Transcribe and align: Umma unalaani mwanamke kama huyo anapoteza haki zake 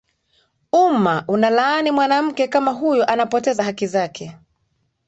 Umma 0.71 1.23
unalaani 1.27 1.91
mwanamke 1.91 2.47
kama 2.47 2.71
huyo 2.71 3.05
anapoteza 3.05 3.63
haki 3.63 3.87
zake 3.87 4.35